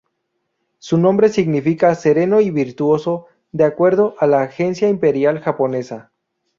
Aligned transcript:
Su 0.79 0.97
nombre 0.97 1.29
significa 1.29 1.93
‘sereno 1.93 2.41
y 2.41 2.49
virtuoso’, 2.49 3.27
de 3.51 3.65
acuerdo 3.65 4.15
a 4.17 4.25
la 4.25 4.41
Agencia 4.41 4.89
Imperial 4.89 5.39
Japonesa. 5.41 6.11